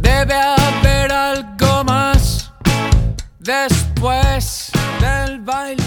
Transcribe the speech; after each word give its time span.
Debe 0.00 0.34
haber 0.34 1.12
algo 1.12 1.84
más 1.84 2.50
después 3.38 4.72
del 5.02 5.42
baile. 5.42 5.82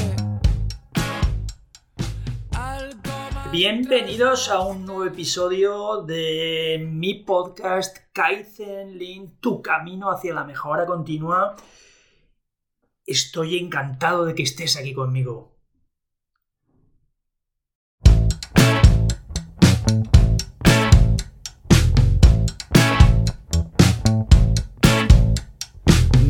Bienvenidos 3.51 4.49
a 4.49 4.59
un 4.61 4.85
nuevo 4.85 5.05
episodio 5.05 6.03
de 6.03 6.87
mi 6.87 7.15
podcast 7.15 7.97
Kaizen 8.13 8.99
Lean, 8.99 9.37
tu 9.39 9.63
camino 9.63 10.11
hacia 10.11 10.35
la 10.35 10.43
mejora 10.43 10.85
continua. 10.85 11.55
Estoy 13.07 13.57
encantado 13.57 14.25
de 14.25 14.35
que 14.35 14.43
estés 14.43 14.77
aquí 14.77 14.93
conmigo. 14.93 15.54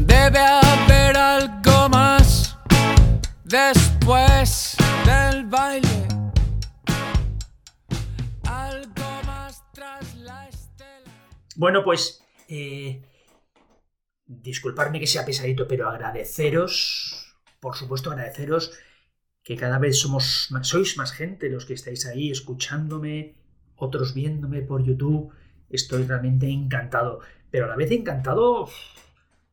Debe 0.06 0.40
haber 0.40 1.18
algo 1.18 1.90
más 1.90 2.58
después 3.44 4.76
del 5.06 5.46
baile. 5.46 6.08
Algo 8.44 9.24
más 9.26 9.64
tras 9.74 10.16
la 10.16 10.48
estela. 10.48 11.12
Bueno, 11.56 11.84
pues 11.84 12.22
eh, 12.48 13.02
disculparme 14.28 15.00
que 15.00 15.08
sea 15.08 15.26
pesadito, 15.26 15.68
pero 15.68 15.90
agradeceros, 15.90 17.36
por 17.60 17.76
supuesto 17.76 18.12
agradeceros 18.12 18.72
que 19.46 19.56
cada 19.56 19.78
vez 19.78 20.00
somos 20.00 20.50
sois 20.64 20.98
más 20.98 21.12
gente 21.12 21.50
los 21.50 21.66
que 21.66 21.76
estáis 21.76 22.06
ahí 22.08 22.32
escuchándome, 22.32 23.36
otros 23.78 24.14
viéndome 24.14 24.62
por 24.62 24.84
YouTube. 24.84 25.32
Estoy 25.70 26.04
realmente 26.04 26.50
encantado, 26.50 27.20
pero 27.52 27.66
a 27.66 27.68
la 27.70 27.76
vez 27.76 27.92
encantado 27.92 28.70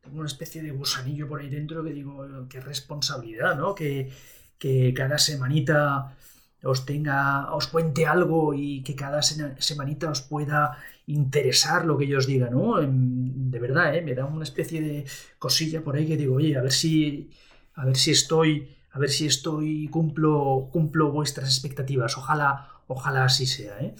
tengo 0.01 0.19
una 0.19 0.27
especie 0.27 0.61
de 0.61 0.71
gusanillo 0.71 1.27
por 1.27 1.41
ahí 1.41 1.49
dentro 1.49 1.83
que 1.83 1.93
digo, 1.93 2.27
qué 2.49 2.59
responsabilidad, 2.59 3.55
¿no? 3.57 3.73
Que, 3.73 4.11
que 4.57 4.93
cada 4.93 5.17
semanita 5.17 6.15
os 6.63 6.85
tenga, 6.85 7.53
os 7.53 7.67
cuente 7.67 8.05
algo 8.05 8.53
y 8.53 8.83
que 8.83 8.95
cada 8.95 9.21
semanita 9.21 10.09
os 10.09 10.21
pueda 10.21 10.77
interesar 11.07 11.85
lo 11.85 11.97
que 11.97 12.07
yo 12.07 12.17
os 12.17 12.27
diga, 12.27 12.49
¿no? 12.49 12.79
Em, 12.81 13.51
De 13.51 13.59
verdad, 13.59 13.95
¿eh? 13.95 14.01
Me 14.01 14.15
da 14.15 14.25
una 14.25 14.43
especie 14.43 14.81
de 14.81 15.05
cosilla 15.39 15.81
por 15.83 15.95
ahí 15.95 16.07
que 16.07 16.17
digo, 16.17 16.35
oye, 16.35 16.57
a 16.57 16.61
ver 16.61 16.71
si, 16.71 17.29
a 17.75 17.85
ver 17.85 17.95
si 17.97 18.11
estoy, 18.11 18.69
a 18.93 18.99
ver 18.99 19.09
si 19.09 19.25
estoy, 19.25 19.87
cumplo, 19.89 20.69
cumplo 20.71 21.11
vuestras 21.11 21.49
expectativas. 21.49 22.15
Ojalá, 22.17 22.69
ojalá 22.87 23.25
así 23.25 23.45
sea, 23.47 23.79
¿eh? 23.79 23.95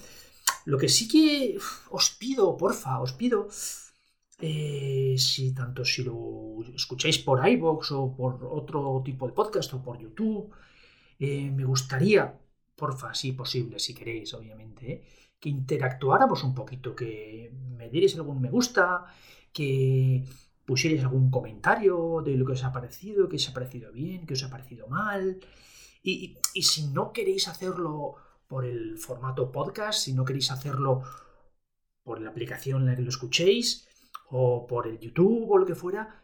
Lo 0.66 0.78
que 0.78 0.88
sí 0.88 1.08
que 1.08 1.58
os 1.90 2.10
pido, 2.10 2.56
porfa, 2.56 3.00
os 3.00 3.12
pido, 3.12 3.48
eh, 4.40 5.16
si 5.18 5.52
tanto 5.52 5.84
si 5.84 6.04
lo 6.04 6.62
escucháis 6.74 7.18
por 7.18 7.46
iVoox 7.46 7.92
o 7.92 8.14
por 8.16 8.44
otro 8.44 9.02
tipo 9.04 9.26
de 9.26 9.32
podcast 9.32 9.74
o 9.74 9.82
por 9.82 9.98
YouTube, 9.98 10.50
eh, 11.18 11.50
me 11.50 11.64
gustaría, 11.64 12.38
porfa, 12.76 13.14
si 13.14 13.32
posible, 13.32 13.78
si 13.80 13.94
queréis, 13.94 14.32
obviamente, 14.34 15.02
que 15.40 15.48
interactuáramos 15.48 16.44
un 16.44 16.54
poquito, 16.54 16.94
que 16.94 17.50
me 17.76 17.88
dierais 17.90 18.14
algún 18.16 18.40
me 18.40 18.50
gusta, 18.50 19.04
que 19.52 20.24
pusierais 20.64 21.02
algún 21.02 21.30
comentario 21.30 22.22
de 22.24 22.36
lo 22.36 22.46
que 22.46 22.52
os 22.52 22.64
ha 22.64 22.72
parecido, 22.72 23.28
que 23.28 23.36
os 23.36 23.48
ha 23.48 23.54
parecido 23.54 23.92
bien, 23.92 24.26
que 24.26 24.34
os 24.34 24.44
ha 24.44 24.50
parecido 24.50 24.86
mal. 24.88 25.40
Y, 26.02 26.36
si 26.62 26.88
no 26.88 27.12
queréis 27.12 27.48
hacerlo 27.48 28.16
por 28.46 28.64
el 28.64 28.98
formato 28.98 29.50
podcast, 29.50 30.00
si 30.00 30.12
no 30.12 30.24
queréis 30.24 30.50
hacerlo 30.50 31.02
por 32.02 32.20
la 32.20 32.30
aplicación 32.30 32.82
en 32.82 32.88
la 32.88 32.96
que 32.96 33.02
lo 33.02 33.08
escuchéis, 33.08 33.88
o 34.30 34.66
por 34.66 34.86
el 34.86 34.98
YouTube 34.98 35.50
o 35.50 35.58
lo 35.58 35.66
que 35.66 35.74
fuera, 35.74 36.22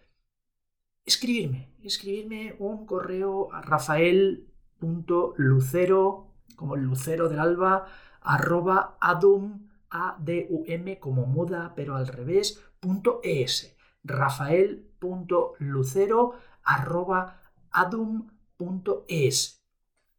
escribirme, 1.05 1.75
escribirme 1.83 2.57
un 2.59 2.87
correo 2.87 3.53
a 3.53 3.61
rafael.lucero, 3.63 6.35
como 6.57 6.75
el 6.75 6.83
lucero 6.83 7.29
del 7.29 7.41
alba, 7.41 7.87
arroba 8.21 8.97
adum, 9.01 9.69
A-D-U-M, 9.91 10.99
como 10.99 11.27
muda, 11.27 11.75
pero 11.75 11.97
al 11.97 12.07
revés, 12.07 12.63
punto 12.81 13.21
es. 13.23 13.77
Rafael.lucero, 14.05 16.35
arroba 16.65 17.41
adum.es. 17.71 19.61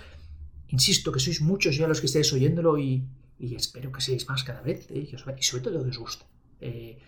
Insisto 0.68 1.12
que 1.12 1.20
sois 1.20 1.42
muchos 1.42 1.76
ya 1.76 1.86
los 1.86 2.00
que 2.00 2.06
estáis 2.06 2.32
oyéndolo 2.32 2.78
y, 2.78 3.04
y 3.42 3.56
espero 3.56 3.90
que 3.90 4.00
seáis 4.00 4.28
más 4.28 4.44
cada 4.44 4.62
vez, 4.62 4.88
eh, 4.90 5.08
y 5.10 5.42
sobre 5.42 5.62
todo 5.62 5.82
que 5.82 5.90
os 5.90 5.98
guste. 5.98 6.24
Eh, 6.60 6.98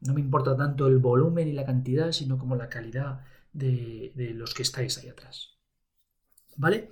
no 0.00 0.12
me 0.12 0.20
importa 0.20 0.56
tanto 0.56 0.88
el 0.88 0.98
volumen 0.98 1.46
y 1.46 1.52
la 1.52 1.64
cantidad, 1.64 2.10
sino 2.10 2.36
como 2.36 2.56
la 2.56 2.68
calidad 2.68 3.24
de, 3.52 4.12
los 4.34 4.54
que 4.54 4.62
estáis 4.62 4.98
ahí 4.98 5.08
atrás. 5.08 5.56
¿Vale? 6.56 6.90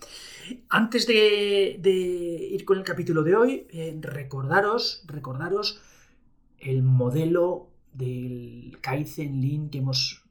Antes 0.68 1.06
de, 1.06 1.78
de 1.80 1.90
ir 1.90 2.64
con 2.64 2.78
el 2.78 2.84
capítulo 2.84 3.24
de 3.24 3.34
hoy, 3.34 3.66
eh, 3.70 3.96
recordaros, 4.00 5.04
recordaros 5.06 5.80
el 6.58 6.82
modelo 6.84 7.70
del 7.92 8.78
Kaizen 8.80 9.40
Lean 9.40 9.68
que 9.68 9.78
hemos 9.78 10.24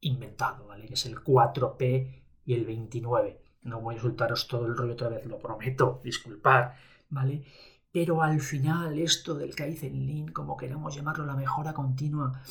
inventado, 0.00 0.66
¿vale? 0.66 0.86
Que 0.86 0.94
es 0.94 1.06
el 1.06 1.16
4P 1.16 2.22
y 2.44 2.54
el 2.54 2.66
29. 2.66 3.40
No 3.62 3.80
voy 3.80 3.96
a 3.96 4.00
soltaros 4.00 4.48
todo 4.48 4.66
el 4.66 4.76
rollo 4.76 4.92
otra 4.92 5.08
vez, 5.08 5.24
lo 5.24 5.38
prometo, 5.38 6.00
disculpar, 6.04 6.76
¿vale? 7.08 7.44
Pero 7.92 8.22
al 8.22 8.40
final 8.40 8.98
esto 8.98 9.34
del 9.34 9.54
Kaizen 9.54 10.06
Lean, 10.06 10.28
como 10.28 10.56
queramos 10.56 10.94
llamarlo, 10.94 11.26
la 11.26 11.36
mejora 11.36 11.74
continua, 11.74 12.42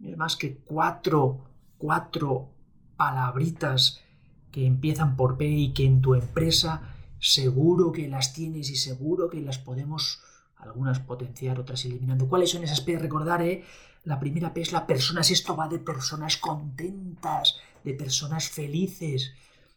es 0.00 0.16
más 0.16 0.36
que 0.36 0.58
cuatro, 0.58 1.44
cuatro 1.78 2.50
palabritas 2.96 4.02
que 4.50 4.66
empiezan 4.66 5.16
por 5.16 5.36
P 5.36 5.46
y 5.46 5.72
que 5.72 5.84
en 5.84 6.02
tu 6.02 6.14
empresa 6.14 6.82
seguro 7.18 7.92
que 7.92 8.08
las 8.08 8.32
tienes 8.32 8.70
y 8.70 8.76
seguro 8.76 9.30
que 9.30 9.40
las 9.40 9.58
podemos 9.58 10.20
algunas 10.56 10.98
potenciar, 11.00 11.60
otras 11.60 11.84
eliminando. 11.84 12.28
¿Cuáles 12.28 12.50
son 12.50 12.64
esas 12.64 12.80
P? 12.80 12.98
Recordar, 12.98 13.42
¿eh? 13.42 13.64
La 14.04 14.18
primera 14.18 14.52
P 14.52 14.62
es 14.62 14.72
la 14.72 14.86
personas. 14.86 15.30
Esto 15.30 15.56
va 15.56 15.68
de 15.68 15.78
personas 15.78 16.36
contentas, 16.36 17.56
de 17.84 17.94
personas 17.94 18.48
felices, 18.48 19.32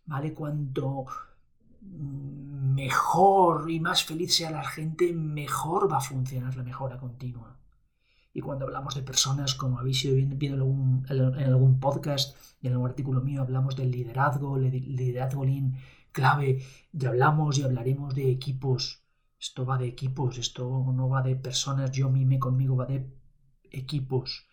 ¿vale? 0.05 0.33
Cuanto 0.33 1.05
mejor 1.81 3.69
y 3.69 3.79
más 3.79 4.03
feliz 4.03 4.35
sea 4.35 4.51
la 4.51 4.63
gente, 4.63 5.13
mejor 5.13 5.91
va 5.91 5.97
a 5.97 6.01
funcionar 6.01 6.55
la 6.55 6.63
mejora 6.63 6.97
continua. 6.97 7.57
Y 8.33 8.41
cuando 8.41 8.65
hablamos 8.65 8.95
de 8.95 9.01
personas, 9.01 9.55
como 9.55 9.79
habéis 9.79 10.05
ido 10.05 10.15
viendo 10.15 10.35
en 10.35 11.43
algún, 11.53 11.79
podcast 11.79 12.37
y 12.61 12.67
en 12.67 12.73
algún 12.73 12.89
artículo 12.89 13.21
mío, 13.21 13.41
hablamos 13.41 13.75
del 13.75 13.91
liderazgo, 13.91 14.57
liderazgo 14.57 15.43
lean 15.43 15.77
clave, 16.11 16.63
y 16.93 17.05
hablamos 17.05 17.57
y 17.57 17.63
hablaremos 17.63 18.13
de 18.15 18.29
equipos. 18.31 19.03
Esto 19.39 19.65
va 19.65 19.77
de 19.77 19.87
equipos, 19.87 20.37
esto 20.37 20.63
no 20.93 21.09
va 21.09 21.21
de 21.21 21.35
personas, 21.35 21.91
yo 21.91 22.09
mime 22.09 22.39
conmigo, 22.39 22.75
va 22.75 22.85
de 22.85 23.09
equipos. 23.71 24.45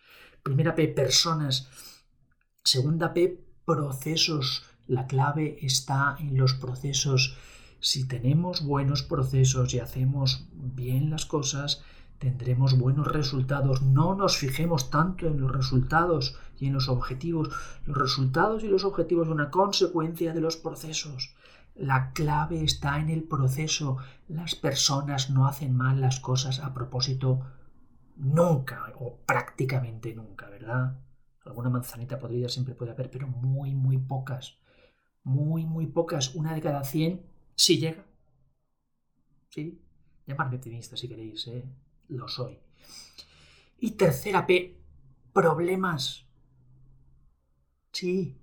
Primera 0.43 0.75
P, 0.75 0.87
personas. 0.87 1.69
Segunda 2.63 3.13
P, 3.13 3.45
procesos. 3.65 4.63
La 4.87 5.05
clave 5.05 5.57
está 5.61 6.15
en 6.19 6.37
los 6.37 6.53
procesos. 6.53 7.37
Si 7.79 8.07
tenemos 8.07 8.65
buenos 8.65 9.03
procesos 9.03 9.73
y 9.73 9.79
hacemos 9.79 10.47
bien 10.53 11.09
las 11.09 11.25
cosas, 11.25 11.83
tendremos 12.19 12.77
buenos 12.77 13.07
resultados. 13.07 13.81
No 13.81 14.15
nos 14.15 14.37
fijemos 14.37 14.89
tanto 14.89 15.27
en 15.27 15.41
los 15.41 15.51
resultados 15.51 16.37
y 16.57 16.67
en 16.67 16.73
los 16.73 16.87
objetivos. 16.87 17.49
Los 17.85 17.97
resultados 17.97 18.63
y 18.63 18.69
los 18.69 18.85
objetivos 18.85 19.27
son 19.27 19.35
una 19.35 19.51
consecuencia 19.51 20.33
de 20.33 20.39
los 20.41 20.55
procesos. 20.55 21.35
La 21.75 22.11
clave 22.13 22.63
está 22.63 22.99
en 22.99 23.09
el 23.09 23.23
proceso. 23.23 23.97
Las 24.29 24.55
personas 24.55 25.29
no 25.29 25.47
hacen 25.47 25.75
mal 25.75 25.99
las 25.99 26.21
cosas 26.21 26.59
a 26.59 26.73
propósito 26.73 27.41
nunca 28.15 28.93
o 28.99 29.17
prácticamente 29.25 30.15
nunca, 30.15 30.49
¿verdad? 30.49 30.97
Alguna 31.45 31.69
manzanita 31.69 32.17
podrida 32.19 32.47
siempre 32.49 32.73
puede 32.73 32.91
haber, 32.91 33.11
pero 33.11 33.27
muy, 33.27 33.75
muy 33.75 33.97
pocas. 33.97 34.57
Muy, 35.27 35.65
muy 35.65 35.87
pocas. 35.87 36.35
Una 36.35 36.53
de 36.53 36.61
cada 36.61 36.85
cien 36.85 37.21
sí 37.53 37.77
llega. 37.79 38.05
Sí. 39.49 39.77
Llamarme 40.25 40.55
optimista 40.55 40.95
si 40.95 41.09
queréis, 41.09 41.45
¿eh? 41.47 41.65
Lo 42.07 42.29
soy. 42.29 42.57
Y 43.79 43.91
tercera 43.91 44.47
P, 44.47 44.77
problemas. 45.33 46.23
Sí, 47.91 48.37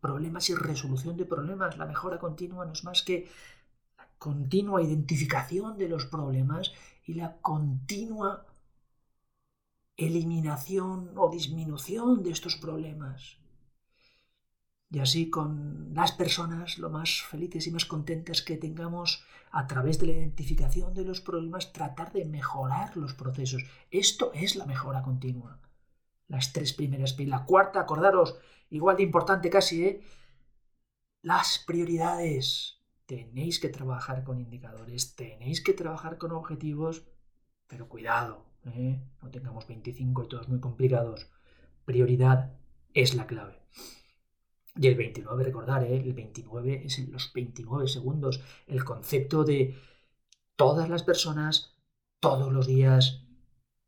problemas 0.00 0.48
y 0.48 0.54
resolución 0.54 1.18
de 1.18 1.26
problemas. 1.26 1.76
La 1.76 1.84
mejora 1.84 2.18
continua 2.18 2.64
no 2.64 2.72
es 2.72 2.84
más 2.84 3.02
que 3.02 3.28
la 3.98 4.08
continua 4.16 4.82
identificación 4.82 5.76
de 5.76 5.90
los 5.90 6.06
problemas 6.06 6.72
y 7.04 7.14
la 7.14 7.36
continua 7.42 8.46
eliminación 9.98 11.12
o 11.16 11.28
disminución 11.28 12.22
de 12.22 12.30
estos 12.30 12.56
problemas. 12.56 13.39
Y 14.90 14.98
así 14.98 15.30
con 15.30 15.94
las 15.94 16.12
personas 16.12 16.78
lo 16.78 16.90
más 16.90 17.22
felices 17.22 17.66
y 17.66 17.70
más 17.70 17.84
contentas 17.84 18.42
que 18.42 18.56
tengamos 18.56 19.24
a 19.52 19.66
través 19.66 19.98
de 19.98 20.06
la 20.06 20.12
identificación 20.14 20.94
de 20.94 21.04
los 21.04 21.20
problemas, 21.20 21.72
tratar 21.72 22.12
de 22.12 22.24
mejorar 22.24 22.96
los 22.96 23.14
procesos. 23.14 23.62
Esto 23.90 24.32
es 24.34 24.56
la 24.56 24.66
mejora 24.66 25.02
continua. 25.02 25.60
Las 26.26 26.52
tres 26.52 26.72
primeras, 26.72 27.18
la 27.18 27.44
cuarta, 27.44 27.80
acordaros, 27.80 28.36
igual 28.70 28.96
de 28.96 29.04
importante 29.04 29.48
casi, 29.48 29.84
¿eh? 29.84 30.00
Las 31.22 31.62
prioridades. 31.66 32.78
Tenéis 33.06 33.58
que 33.58 33.68
trabajar 33.68 34.22
con 34.22 34.38
indicadores, 34.38 35.16
tenéis 35.16 35.60
que 35.60 35.72
trabajar 35.72 36.16
con 36.16 36.30
objetivos, 36.30 37.04
pero 37.66 37.88
cuidado, 37.88 38.46
¿eh? 38.66 39.00
no 39.20 39.30
tengamos 39.30 39.66
25 39.66 40.24
y 40.24 40.28
todos 40.28 40.48
muy 40.48 40.60
complicados. 40.60 41.28
Prioridad 41.84 42.52
es 42.94 43.14
la 43.14 43.26
clave. 43.26 43.60
Y 44.76 44.86
el 44.86 44.94
29, 44.94 45.44
recordar, 45.44 45.84
¿eh? 45.84 45.96
el 45.96 46.12
29 46.12 46.82
es 46.84 46.98
en 46.98 47.12
los 47.12 47.32
29 47.32 47.88
segundos. 47.88 48.40
El 48.66 48.84
concepto 48.84 49.44
de 49.44 49.76
todas 50.56 50.88
las 50.88 51.02
personas, 51.02 51.74
todos 52.20 52.52
los 52.52 52.66
días, 52.66 53.24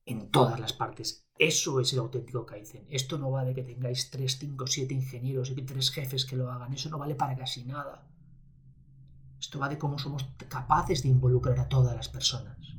en 0.07 0.31
todas 0.31 0.59
las 0.59 0.73
partes. 0.73 1.29
Eso 1.39 1.81
es 1.81 1.93
el 1.93 2.01
auténtico 2.01 2.47
Kaizen. 2.47 2.87
Esto 2.91 3.19
no 3.19 3.31
vale 3.31 3.55
que 3.55 3.63
tengáis 3.63 4.11
3, 4.11 4.39
5, 4.39 4.67
7 4.67 4.95
ingenieros 4.95 5.51
y 5.51 5.63
3 5.63 5.91
jefes 5.91 6.25
que 6.25 6.37
lo 6.37 6.51
hagan. 6.51 6.73
Eso 6.73 6.91
no 6.91 6.99
vale 6.99 7.15
para 7.15 7.37
casi 7.37 7.65
nada. 7.65 8.07
Esto 9.39 9.59
va 9.59 9.69
de 9.69 9.79
cómo 9.79 9.99
somos 9.99 10.25
capaces 10.49 11.03
de 11.03 11.09
involucrar 11.09 11.59
a 11.59 11.69
todas 11.69 11.97
las 11.97 12.09
personas. 12.09 12.77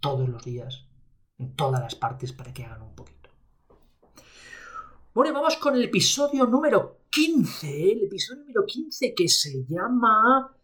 Todos 0.00 0.28
los 0.28 0.44
días, 0.44 0.86
en 1.38 1.54
todas 1.54 1.80
las 1.80 1.94
partes, 1.94 2.32
para 2.32 2.52
que 2.52 2.64
hagan 2.64 2.82
un 2.82 2.94
poquito. 2.94 3.17
Bueno, 5.14 5.32
vamos 5.32 5.56
con 5.56 5.74
el 5.74 5.84
episodio 5.84 6.44
número 6.46 7.06
15. 7.10 7.92
El 7.92 8.04
episodio 8.04 8.40
número 8.40 8.66
15 8.66 9.14
que 9.14 9.26
se 9.26 9.64
llama 9.66 10.54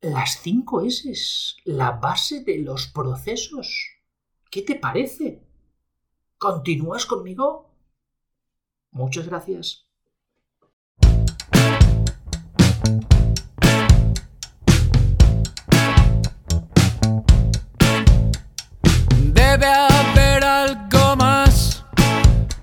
las 0.00 0.38
5 0.40 0.82
S, 0.82 1.56
la 1.64 1.90
base 1.90 2.44
de 2.44 2.58
los 2.58 2.86
procesos. 2.86 3.98
¿Qué 4.50 4.62
te 4.62 4.76
parece? 4.76 5.42
¿Continúas 6.38 7.06
conmigo? 7.06 7.74
Muchas 8.92 9.26
gracias. 9.26 9.88
Debe 19.32 19.66
haber 19.66 20.44
algo 20.44 21.16
más 21.16 21.84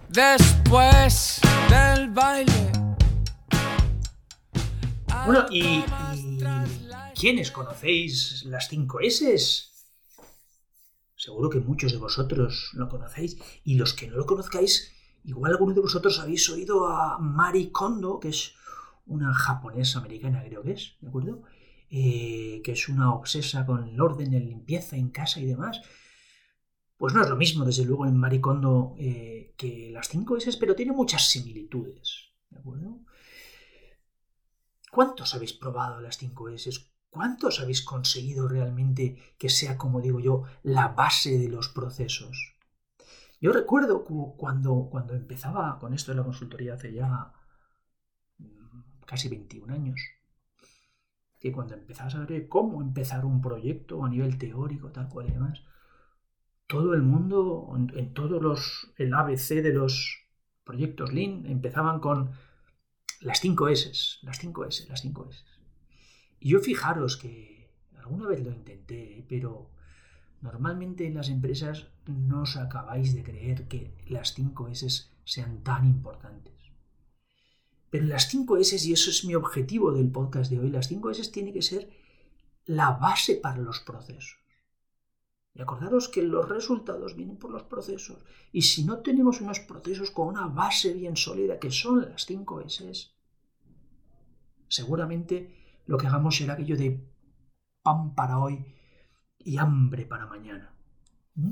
después 0.09 0.60
del 0.71 2.11
baile. 2.11 2.71
Bueno, 5.25 5.45
y, 5.51 5.63
y 5.63 5.85
¿quiénes 7.19 7.51
conocéis 7.51 8.45
las 8.45 8.69
5 8.69 9.01
S? 9.01 9.65
Seguro 11.13 11.49
que 11.49 11.59
muchos 11.59 11.91
de 11.91 11.97
vosotros 11.97 12.71
lo 12.73 12.87
conocéis 12.87 13.37
y 13.65 13.75
los 13.75 13.93
que 13.93 14.07
no 14.07 14.15
lo 14.15 14.25
conozcáis, 14.25 14.93
igual 15.25 15.51
alguno 15.51 15.73
de 15.73 15.81
vosotros 15.81 16.21
habéis 16.21 16.49
oído 16.49 16.87
a 16.87 17.17
Mari 17.19 17.71
Kondo, 17.71 18.21
que 18.21 18.29
es 18.29 18.53
una 19.05 19.33
japonesa 19.33 19.99
americana, 19.99 20.41
creo 20.41 20.63
que 20.63 20.71
es, 20.71 20.95
¿de 21.01 21.09
acuerdo? 21.09 21.41
Eh, 21.89 22.61
que 22.63 22.71
es 22.71 22.87
una 22.87 23.13
obsesa 23.13 23.65
con 23.65 23.89
el 23.89 23.99
orden, 23.99 24.31
la 24.31 24.39
limpieza 24.39 24.95
en 24.95 25.09
casa 25.09 25.41
y 25.41 25.47
demás. 25.47 25.81
Pues 26.95 27.13
no 27.13 27.21
es 27.21 27.27
lo 27.27 27.35
mismo, 27.35 27.65
desde 27.65 27.83
luego, 27.83 28.05
en 28.05 28.15
Mari 28.15 28.39
Kondo 28.39 28.95
eh, 28.97 29.40
las 29.91 30.09
5 30.09 30.37
S, 30.37 30.57
pero 30.59 30.75
tiene 30.75 30.91
muchas 30.91 31.29
similitudes, 31.29 32.31
¿de 32.49 32.59
acuerdo? 32.59 32.99
¿Cuántos 34.91 35.33
habéis 35.33 35.53
probado 35.53 36.01
las 36.01 36.17
5 36.17 36.49
S? 36.49 36.69
¿Cuántos 37.09 37.59
habéis 37.59 37.81
conseguido 37.81 38.47
realmente 38.47 39.17
que 39.37 39.49
sea, 39.49 39.77
como 39.77 40.01
digo 40.01 40.19
yo, 40.19 40.43
la 40.63 40.89
base 40.89 41.37
de 41.37 41.49
los 41.49 41.69
procesos? 41.69 42.55
Yo 43.39 43.51
recuerdo 43.51 44.05
cuando, 44.37 44.87
cuando 44.89 45.15
empezaba 45.15 45.79
con 45.79 45.93
esto 45.93 46.11
de 46.11 46.17
la 46.17 46.23
consultoría 46.23 46.75
hace 46.75 46.93
ya 46.93 47.33
mm, 48.37 49.01
casi 49.05 49.29
21 49.29 49.73
años, 49.73 49.99
que 51.39 51.51
cuando 51.51 51.73
empezabas 51.73 52.15
a 52.15 52.25
ver 52.25 52.47
cómo 52.47 52.81
empezar 52.81 53.25
un 53.25 53.41
proyecto 53.41 54.05
a 54.05 54.09
nivel 54.09 54.37
teórico, 54.37 54.91
tal 54.91 55.09
cual 55.09 55.27
y 55.27 55.31
demás, 55.31 55.63
todo 56.71 56.93
el 56.93 57.01
mundo, 57.01 57.69
en, 57.75 58.13
todos 58.13 58.41
los, 58.41 58.93
el 58.97 59.13
ABC 59.13 59.61
de 59.61 59.73
los 59.73 60.19
proyectos 60.63 61.11
Lean, 61.11 61.45
empezaban 61.45 61.99
con 61.99 62.31
las 63.19 63.41
5 63.41 63.67
S, 63.67 63.91
las 64.21 64.37
5 64.39 64.65
S, 64.67 64.87
las 64.87 65.01
5 65.01 65.27
S. 65.29 65.43
Y 66.39 66.51
yo 66.51 66.61
fijaros 66.61 67.17
que 67.17 67.73
alguna 67.97 68.25
vez 68.29 68.41
lo 68.41 68.53
intenté, 68.53 69.25
pero 69.27 69.71
normalmente 70.39 71.05
en 71.05 71.15
las 71.15 71.27
empresas 71.27 71.89
no 72.05 72.43
os 72.43 72.55
acabáis 72.55 73.13
de 73.15 73.23
creer 73.23 73.67
que 73.67 73.93
las 74.07 74.33
5 74.33 74.69
S 74.69 75.09
sean 75.25 75.63
tan 75.63 75.85
importantes. 75.85 76.53
Pero 77.89 78.05
las 78.05 78.29
5 78.29 78.55
S, 78.55 78.87
y 78.87 78.93
eso 78.93 79.09
es 79.09 79.25
mi 79.25 79.35
objetivo 79.35 79.91
del 79.91 80.09
podcast 80.09 80.49
de 80.49 80.59
hoy, 80.59 80.69
las 80.69 80.87
5 80.87 81.11
S 81.11 81.31
tiene 81.33 81.51
que 81.51 81.63
ser 81.63 81.89
la 82.63 82.91
base 82.91 83.35
para 83.35 83.57
los 83.57 83.81
procesos. 83.81 84.40
Y 85.53 85.61
acordaros 85.61 86.07
que 86.07 86.23
los 86.23 86.47
resultados 86.47 87.15
vienen 87.15 87.37
por 87.37 87.51
los 87.51 87.63
procesos. 87.63 88.17
Y 88.51 88.61
si 88.61 88.85
no 88.85 88.99
tenemos 88.99 89.41
unos 89.41 89.59
procesos 89.59 90.11
con 90.11 90.27
una 90.27 90.47
base 90.47 90.93
bien 90.93 91.17
sólida, 91.17 91.59
que 91.59 91.71
son 91.71 92.09
las 92.09 92.25
5 92.25 92.61
S, 92.61 93.11
seguramente 94.67 95.81
lo 95.87 95.97
que 95.97 96.07
hagamos 96.07 96.37
será 96.37 96.53
aquello 96.53 96.77
de 96.77 97.05
pan 97.81 98.15
para 98.15 98.39
hoy 98.39 98.63
y 99.39 99.57
hambre 99.57 100.05
para 100.05 100.25
mañana. 100.25 100.73
¿Mm? 101.35 101.51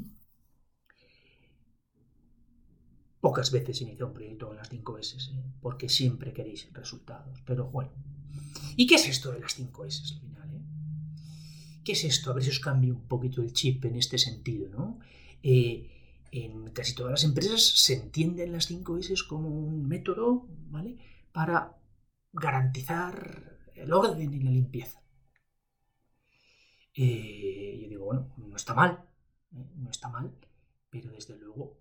Pocas 3.19 3.51
veces 3.51 3.81
inicia 3.81 4.05
un 4.05 4.13
proyecto 4.13 4.47
con 4.47 4.55
las 4.55 4.69
5 4.69 4.97
S, 4.97 5.17
¿eh? 5.17 5.43
porque 5.61 5.89
siempre 5.89 6.31
queréis 6.31 6.71
resultados. 6.71 7.41
Pero 7.45 7.65
bueno. 7.65 7.91
¿Y 8.77 8.87
qué 8.87 8.95
es 8.95 9.09
esto 9.09 9.31
de 9.31 9.41
las 9.41 9.55
5 9.55 9.85
S 9.85 10.03
al 10.13 10.21
final? 10.21 10.53
Eh? 10.53 10.61
¿Qué 11.89 11.93
es 11.93 12.03
esto? 12.03 12.29
A 12.29 12.35
ver 12.35 12.43
si 12.43 12.51
os 12.51 12.59
cambio 12.59 12.93
un 12.93 13.07
poquito 13.07 13.41
el 13.41 13.51
chip 13.51 13.83
en 13.85 13.95
este 13.95 14.19
sentido, 14.19 14.69
¿no? 14.69 14.99
Eh, 15.41 15.89
en 16.31 16.69
casi 16.69 16.93
todas 16.93 17.09
las 17.09 17.23
empresas 17.23 17.63
se 17.63 17.95
entienden 17.95 18.51
las 18.51 18.67
5 18.67 18.99
S 18.99 19.15
como 19.27 19.49
un 19.49 19.87
método, 19.87 20.45
¿vale? 20.69 20.97
Para 21.31 21.81
garantizar 22.31 23.71
el 23.73 23.91
orden 23.91 24.31
y 24.31 24.39
la 24.39 24.51
limpieza. 24.51 25.01
Eh, 26.93 27.79
yo 27.81 27.89
digo, 27.89 28.05
bueno, 28.05 28.35
no 28.37 28.55
está 28.55 28.75
mal, 28.75 29.03
¿eh? 29.57 29.65
no 29.77 29.89
está 29.89 30.09
mal, 30.09 30.31
pero 30.91 31.09
desde 31.09 31.39
luego 31.39 31.79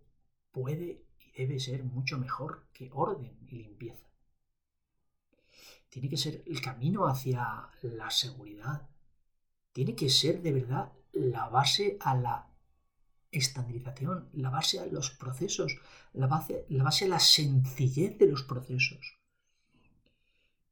puede 0.52 1.04
y 1.18 1.32
debe 1.38 1.60
ser 1.60 1.84
mucho 1.84 2.16
mejor 2.16 2.66
que 2.72 2.88
orden 2.94 3.36
y 3.46 3.56
limpieza. 3.56 4.08
Tiene 5.90 6.08
que 6.08 6.16
ser 6.16 6.42
el 6.46 6.62
camino 6.62 7.06
hacia 7.06 7.68
la 7.82 8.10
seguridad. 8.10 8.88
Tiene 9.78 9.94
que 9.94 10.08
ser 10.08 10.42
de 10.42 10.50
verdad 10.50 10.92
la 11.12 11.48
base 11.48 11.98
a 12.00 12.16
la 12.16 12.50
estandarización, 13.30 14.28
la 14.32 14.50
base 14.50 14.80
a 14.80 14.86
los 14.86 15.12
procesos, 15.12 15.78
la 16.14 16.26
base, 16.26 16.66
la 16.70 16.82
base 16.82 17.04
a 17.04 17.08
la 17.08 17.20
sencillez 17.20 18.18
de 18.18 18.26
los 18.26 18.42
procesos 18.42 19.18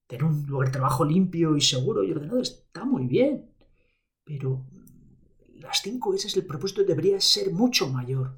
tener 0.08 0.24
un 0.24 0.44
lugar 0.46 0.68
de 0.68 0.72
trabajo 0.72 1.04
limpio 1.04 1.56
y 1.56 1.60
seguro 1.60 2.02
y 2.02 2.10
ordenado 2.10 2.40
está 2.40 2.84
muy 2.84 3.06
bien, 3.06 3.48
pero 4.24 4.64
las 5.54 5.82
5 5.82 6.14
S, 6.14 6.38
el 6.38 6.46
propósito 6.46 6.82
debería 6.82 7.20
ser 7.20 7.52
mucho 7.52 7.88
mayor. 7.88 8.36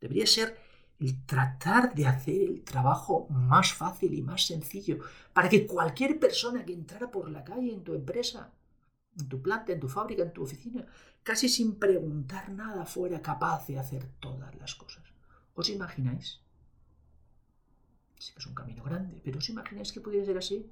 Debería 0.00 0.26
ser 0.26 0.56
el 1.00 1.24
tratar 1.26 1.92
de 1.92 2.06
hacer 2.06 2.40
el 2.42 2.62
trabajo 2.62 3.26
más 3.30 3.72
fácil 3.72 4.14
y 4.14 4.22
más 4.22 4.46
sencillo 4.46 4.98
para 5.32 5.48
que 5.48 5.66
cualquier 5.66 6.20
persona 6.20 6.64
que 6.64 6.72
entrara 6.72 7.10
por 7.10 7.28
la 7.30 7.42
calle 7.44 7.72
en 7.72 7.82
tu 7.82 7.94
empresa, 7.94 8.52
en 9.16 9.28
tu 9.28 9.42
planta, 9.42 9.72
en 9.72 9.80
tu 9.80 9.88
fábrica, 9.88 10.22
en 10.22 10.32
tu 10.32 10.42
oficina, 10.42 10.86
casi 11.22 11.48
sin 11.48 11.78
preguntar 11.78 12.50
nada, 12.50 12.84
fuera 12.84 13.22
capaz 13.22 13.66
de 13.66 13.78
hacer 13.78 14.06
todas 14.20 14.54
las 14.56 14.74
cosas. 14.74 15.04
¿Os 15.54 15.68
imagináis? 15.68 16.40
Sé 18.18 18.32
que 18.32 18.40
es 18.40 18.46
un 18.46 18.54
camino 18.54 18.82
grande, 18.84 19.20
pero 19.24 19.38
¿os 19.38 19.48
imagináis 19.48 19.92
que 19.92 20.00
pudiera 20.00 20.26
ser 20.26 20.38
así? 20.38 20.70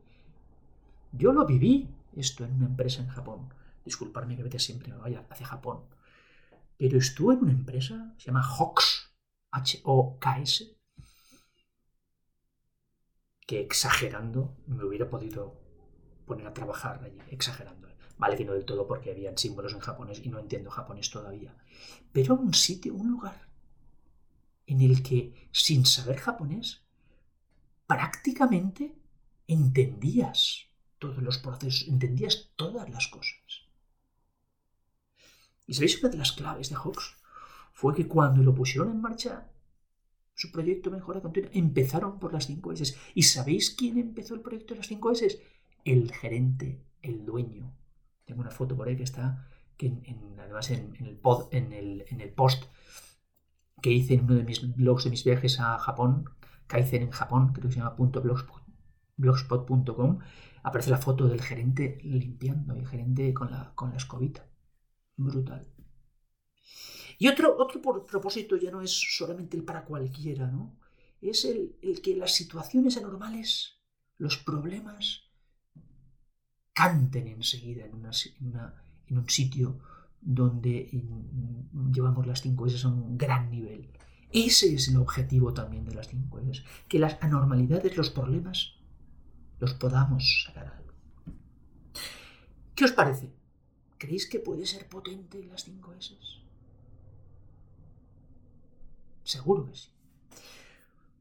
Yo 1.12 1.32
lo 1.32 1.46
viví 1.46 1.88
esto 2.14 2.44
en 2.44 2.54
una 2.54 2.66
empresa 2.66 3.02
en 3.02 3.08
Japón. 3.08 3.52
Disculparme 3.84 4.36
que 4.36 4.42
vete 4.42 4.58
siempre 4.58 4.92
me 4.92 4.98
vaya 4.98 5.24
hacia 5.30 5.46
Japón. 5.46 5.84
Pero 6.76 6.98
estuve 6.98 7.34
en 7.34 7.40
una 7.40 7.52
empresa, 7.52 8.14
se 8.18 8.26
llama 8.26 8.46
HOKS, 8.46 9.14
H-O-K-S, 9.52 10.76
que 13.46 13.60
exagerando 13.60 14.56
me 14.66 14.84
hubiera 14.84 15.08
podido 15.08 15.54
poner 16.26 16.46
a 16.46 16.52
trabajar 16.52 17.02
allí, 17.04 17.18
exagerando. 17.30 17.85
Vale 18.18 18.36
que 18.36 18.44
no 18.44 18.52
del 18.52 18.64
todo 18.64 18.86
porque 18.86 19.10
habían 19.10 19.36
símbolos 19.36 19.74
en 19.74 19.80
japonés 19.80 20.20
y 20.24 20.28
no 20.28 20.38
entiendo 20.38 20.70
japonés 20.70 21.10
todavía. 21.10 21.54
Pero 22.12 22.34
un 22.34 22.54
sitio, 22.54 22.94
un 22.94 23.10
lugar 23.10 23.46
en 24.66 24.80
el 24.80 25.02
que 25.02 25.48
sin 25.52 25.84
saber 25.84 26.18
japonés 26.18 26.82
prácticamente 27.86 28.94
entendías 29.46 30.66
todos 30.98 31.22
los 31.22 31.38
procesos, 31.38 31.88
entendías 31.88 32.50
todas 32.56 32.88
las 32.90 33.08
cosas. 33.08 33.66
¿Y 35.66 35.74
sabéis 35.74 36.00
una 36.00 36.10
de 36.10 36.18
las 36.18 36.32
claves 36.32 36.70
de 36.70 36.76
Hawks? 36.76 37.16
Fue 37.72 37.94
que 37.94 38.08
cuando 38.08 38.42
lo 38.42 38.54
pusieron 38.54 38.90
en 38.90 39.00
marcha, 39.00 39.50
su 40.34 40.50
proyecto 40.50 40.90
Mejora 40.90 41.20
Continua, 41.20 41.50
empezaron 41.52 42.18
por 42.18 42.32
las 42.32 42.46
5 42.46 42.72
S. 42.72 42.96
¿Y 43.14 43.22
sabéis 43.22 43.70
quién 43.70 43.98
empezó 43.98 44.34
el 44.34 44.40
proyecto 44.40 44.74
de 44.74 44.78
las 44.78 44.86
5 44.86 45.10
S? 45.12 45.42
El 45.84 46.12
gerente, 46.12 46.80
el 47.02 47.24
dueño. 47.24 47.72
Tengo 48.26 48.42
una 48.42 48.50
foto 48.50 48.76
por 48.76 48.88
ahí 48.88 48.96
que 48.96 49.04
está, 49.04 49.48
que 49.78 49.94
además 50.38 50.70
en, 50.70 50.94
el 51.00 51.16
pod, 51.16 51.48
en, 51.52 51.72
el, 51.72 52.04
en 52.08 52.20
el 52.20 52.30
post 52.34 52.64
que 53.80 53.90
hice 53.92 54.14
en 54.14 54.24
uno 54.24 54.34
de 54.34 54.44
mis 54.44 54.76
blogs 54.76 55.04
de 55.04 55.10
mis 55.10 55.24
viajes 55.24 55.58
a 55.60 55.78
Japón, 55.78 56.28
Kaizen 56.66 57.02
en 57.02 57.10
Japón, 57.10 57.52
creo 57.54 57.68
que 57.68 57.74
se 57.74 57.78
llama 57.78 57.96
blogspot.com, 59.16 60.18
aparece 60.62 60.90
la 60.90 60.98
foto 60.98 61.28
del 61.28 61.40
gerente 61.40 61.98
limpiando, 62.02 62.74
el 62.74 62.86
gerente 62.86 63.32
con 63.32 63.50
la, 63.50 63.72
con 63.74 63.90
la 63.90 63.96
escobita. 63.96 64.46
Brutal. 65.16 65.66
Y 67.18 67.28
otro, 67.28 67.56
otro 67.58 67.80
propósito 68.04 68.56
ya 68.56 68.70
no 68.70 68.82
es 68.82 68.90
solamente 68.90 69.56
el 69.56 69.64
para 69.64 69.84
cualquiera, 69.84 70.48
¿no? 70.48 70.78
Es 71.20 71.44
el, 71.44 71.78
que 72.02 72.14
las 72.14 72.34
situaciones 72.34 72.96
anormales, 72.96 73.80
los 74.18 74.36
problemas, 74.36 75.25
canten 76.76 77.26
enseguida 77.26 77.86
en, 77.86 78.04
en, 79.08 79.18
un 79.18 79.30
sitio 79.30 79.78
donde 80.20 80.90
llevamos 81.90 82.26
las 82.26 82.42
cinco 82.42 82.66
S 82.66 82.86
a 82.86 82.90
un 82.90 83.16
gran 83.16 83.50
nivel. 83.50 83.88
Ese 84.30 84.74
es 84.74 84.88
el 84.88 84.98
objetivo 84.98 85.54
también 85.54 85.86
de 85.86 85.94
las 85.94 86.08
cinco 86.08 86.38
S, 86.38 86.62
que 86.86 86.98
las 86.98 87.16
anormalidades, 87.22 87.96
los 87.96 88.10
problemas, 88.10 88.74
los 89.58 89.72
podamos 89.72 90.44
sacar 90.44 90.66
algo. 90.66 90.92
¿Qué 92.74 92.84
os 92.84 92.92
parece? 92.92 93.32
¿Creéis 93.96 94.28
que 94.28 94.38
puede 94.38 94.66
ser 94.66 94.86
potente 94.86 95.42
las 95.44 95.64
cinco 95.64 95.94
S? 95.94 96.14
Seguro 99.24 99.64
que 99.64 99.76
sí. 99.76 99.95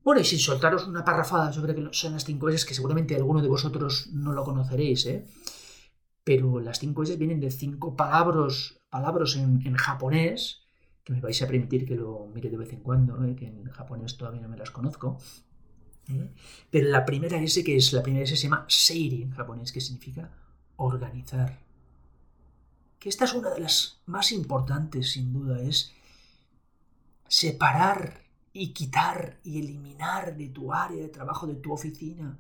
Bueno, 0.06 0.22
y 0.22 0.24
sin 0.24 0.38
soltaros 0.38 0.86
una 0.86 1.04
parrafada 1.04 1.52
sobre 1.52 1.74
que 1.74 1.90
son 1.92 2.14
las 2.14 2.26
cinco 2.26 2.48
S, 2.50 2.64
que 2.68 2.76
seguramente 2.76 3.16
alguno 3.16 3.42
de 3.42 3.48
vosotros 3.48 4.10
no 4.14 4.34
lo 4.34 4.44
conoceréis, 4.44 5.08
¿eh? 5.08 5.26
pero 6.24 6.60
las 6.60 6.78
cinco 6.78 7.02
S 7.02 7.18
vienen 7.18 7.40
de 7.40 7.50
cinco 7.50 7.96
palabras, 7.96 8.76
palabras 8.92 9.36
en, 9.36 9.74
japonés, 9.74 10.62
que 11.04 11.12
me 11.12 11.22
vais 11.22 11.42
a 11.42 11.48
permitir 11.48 11.88
que 11.88 11.96
lo 11.96 12.28
mire 12.32 12.52
de 12.52 12.58
vez 12.58 12.72
en 12.72 12.82
cuando, 12.82 13.26
¿eh? 13.26 13.36
que 13.36 13.48
en 13.48 13.66
japonés 13.72 14.16
todavía 14.16 14.42
no 14.42 14.48
me 14.48 14.58
las 14.58 14.70
conozco. 14.70 15.18
¿eh? 16.10 16.32
Pero 16.70 16.88
la 16.90 17.04
primera 17.04 17.42
S, 17.42 17.64
que 17.64 17.76
es 17.76 17.92
la 17.92 18.04
primera 18.04 18.26
S, 18.26 18.36
se 18.36 18.44
llama 18.44 18.66
Seiri 18.70 19.24
en 19.24 19.32
japonés, 19.32 19.72
que 19.72 19.82
significa 19.82 20.30
organizar. 20.76 21.58
Que 23.00 23.10
esta 23.10 23.26
es 23.26 23.34
una 23.34 23.50
de 23.50 23.62
las 23.62 24.04
más 24.06 24.32
importantes, 24.32 25.14
sin 25.14 25.34
duda, 25.34 25.60
es 25.64 25.96
separar 27.28 28.25
y 28.58 28.72
quitar 28.72 29.38
y 29.44 29.60
eliminar 29.60 30.38
de 30.38 30.48
tu 30.48 30.74
área 30.74 31.02
de 31.02 31.10
trabajo, 31.10 31.46
de 31.46 31.56
tu 31.56 31.74
oficina, 31.74 32.40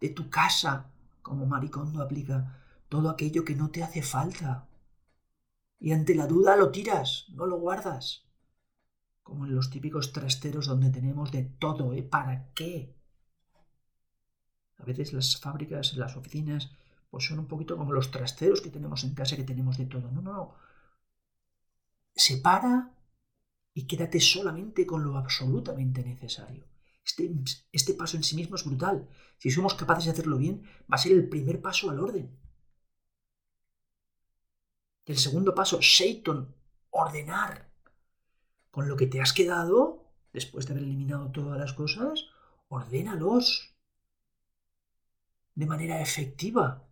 de 0.00 0.08
tu 0.08 0.28
casa, 0.28 0.90
como 1.22 1.46
Maricondo 1.46 2.02
aplica, 2.02 2.58
todo 2.88 3.08
aquello 3.08 3.44
que 3.44 3.54
no 3.54 3.70
te 3.70 3.84
hace 3.84 4.02
falta. 4.02 4.66
Y 5.78 5.92
ante 5.92 6.16
la 6.16 6.26
duda 6.26 6.56
lo 6.56 6.72
tiras, 6.72 7.26
no 7.28 7.46
lo 7.46 7.60
guardas. 7.60 8.24
Como 9.22 9.46
en 9.46 9.54
los 9.54 9.70
típicos 9.70 10.12
trasteros 10.12 10.66
donde 10.66 10.90
tenemos 10.90 11.30
de 11.30 11.44
todo, 11.44 11.92
¿eh? 11.92 12.02
¿Para 12.02 12.50
qué? 12.54 12.96
A 14.78 14.84
veces 14.84 15.12
las 15.12 15.36
fábricas, 15.36 15.96
las 15.96 16.16
oficinas, 16.16 16.72
pues 17.08 17.26
son 17.26 17.38
un 17.38 17.46
poquito 17.46 17.76
como 17.76 17.92
los 17.92 18.10
trasteros 18.10 18.60
que 18.62 18.70
tenemos 18.70 19.04
en 19.04 19.14
casa, 19.14 19.36
que 19.36 19.44
tenemos 19.44 19.78
de 19.78 19.86
todo. 19.86 20.10
No, 20.10 20.22
no, 20.22 20.32
no. 20.32 20.54
Separa 22.16 22.90
y 23.74 23.86
quédate 23.86 24.20
solamente 24.20 24.86
con 24.86 25.04
lo 25.04 25.16
absolutamente 25.16 26.02
necesario. 26.04 26.66
Este, 27.04 27.34
este, 27.72 27.94
paso 27.94 28.16
en 28.16 28.22
sí 28.22 28.36
mismo 28.36 28.56
es 28.56 28.64
brutal. 28.64 29.08
Si 29.38 29.50
somos 29.50 29.74
capaces 29.74 30.04
de 30.04 30.10
hacerlo 30.12 30.38
bien, 30.38 30.62
va 30.90 30.96
a 30.96 30.98
ser 30.98 31.12
el 31.12 31.28
primer 31.28 31.60
paso 31.60 31.90
al 31.90 31.98
orden. 31.98 32.38
El 35.04 35.18
segundo 35.18 35.54
paso, 35.54 35.78
Shaiton, 35.80 36.54
ordenar. 36.90 37.70
Con 38.70 38.88
lo 38.88 38.96
que 38.96 39.06
te 39.06 39.20
has 39.20 39.32
quedado, 39.32 40.12
después 40.32 40.66
de 40.66 40.72
haber 40.72 40.84
eliminado 40.84 41.30
todas 41.32 41.58
las 41.58 41.72
cosas, 41.72 42.26
ordénalos 42.68 43.74
de 45.54 45.66
manera 45.66 46.00
efectiva. 46.00 46.88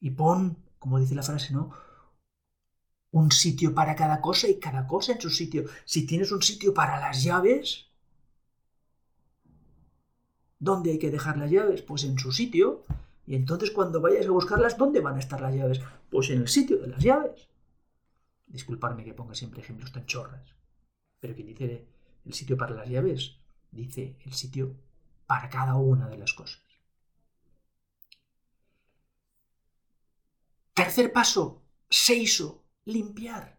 Y 0.00 0.10
pon, 0.10 0.62
como 0.78 1.00
dice 1.00 1.14
la 1.14 1.22
frase, 1.22 1.52
¿no? 1.52 1.72
Un 3.18 3.30
sitio 3.30 3.74
para 3.74 3.94
cada 3.94 4.20
cosa 4.20 4.48
y 4.48 4.58
cada 4.58 4.86
cosa 4.86 5.12
en 5.12 5.20
su 5.20 5.30
sitio. 5.30 5.64
Si 5.84 6.06
tienes 6.06 6.32
un 6.32 6.42
sitio 6.42 6.72
para 6.72 6.98
las 7.00 7.22
llaves, 7.22 7.86
¿dónde 10.58 10.92
hay 10.92 10.98
que 10.98 11.10
dejar 11.10 11.36
las 11.36 11.50
llaves? 11.50 11.82
Pues 11.82 12.04
en 12.04 12.18
su 12.18 12.32
sitio. 12.32 12.84
Y 13.26 13.34
entonces 13.34 13.70
cuando 13.70 14.00
vayas 14.00 14.26
a 14.26 14.30
buscarlas, 14.30 14.78
¿dónde 14.78 15.00
van 15.00 15.16
a 15.16 15.20
estar 15.20 15.40
las 15.40 15.54
llaves? 15.54 15.80
Pues 16.10 16.30
en 16.30 16.40
el 16.40 16.48
sitio 16.48 16.78
de 16.78 16.88
las 16.88 17.02
llaves. 17.02 17.48
Disculparme 18.46 19.04
que 19.04 19.14
ponga 19.14 19.34
siempre 19.34 19.60
ejemplos 19.60 19.92
tan 19.92 20.06
chorras. 20.06 20.54
Pero 21.20 21.34
quien 21.34 21.48
dice 21.48 21.86
el 22.24 22.32
sitio 22.32 22.56
para 22.56 22.74
las 22.74 22.88
llaves, 22.88 23.36
dice 23.70 24.16
el 24.24 24.32
sitio 24.32 24.76
para 25.26 25.48
cada 25.50 25.74
una 25.74 26.08
de 26.08 26.16
las 26.16 26.32
cosas. 26.32 26.62
Tercer 30.72 31.12
paso, 31.12 31.60
seiso, 31.90 32.62
limpiar, 32.88 33.58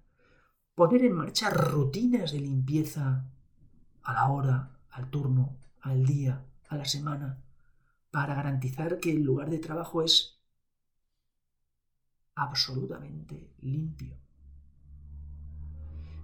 poner 0.75 1.05
en 1.05 1.13
marcha 1.13 1.49
rutinas 1.49 2.31
de 2.31 2.39
limpieza 2.39 3.25
a 4.01 4.13
la 4.13 4.29
hora, 4.29 4.79
al 4.89 5.09
turno, 5.09 5.57
al 5.81 6.05
día, 6.05 6.45
a 6.67 6.75
la 6.75 6.85
semana, 6.85 7.41
para 8.11 8.33
garantizar 8.33 8.99
que 8.99 9.11
el 9.11 9.21
lugar 9.21 9.49
de 9.49 9.59
trabajo 9.59 10.01
es 10.01 10.41
absolutamente 12.35 13.53
limpio. 13.59 14.17